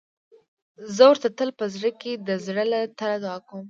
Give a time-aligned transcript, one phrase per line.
[0.95, 3.59] زه ورته تل په زړه کې د زړه له تله دعا کوم.